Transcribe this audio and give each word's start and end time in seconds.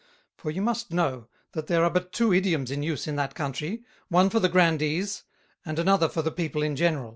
For 0.35 0.49
you 0.49 0.63
must 0.63 0.89
know, 0.91 1.27
that 1.51 1.67
there 1.67 1.83
are 1.83 1.89
but 1.91 2.11
two 2.11 2.33
Idioms 2.33 2.71
in 2.71 2.81
use 2.81 3.05
in 3.05 3.17
that 3.17 3.35
Country, 3.35 3.83
one 4.09 4.31
for 4.31 4.39
the 4.39 4.49
Grandees, 4.49 5.25
and 5.63 5.77
another 5.77 6.09
for 6.09 6.23
the 6.23 6.31
People 6.31 6.63
in 6.63 6.75
general. 6.75 7.09